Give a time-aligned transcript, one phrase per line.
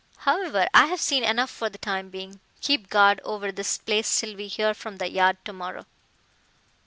[0.17, 2.39] However, I have seen enough for the time being.
[2.59, 5.85] Keep guard over this place till we hear from the Yard tomorrow."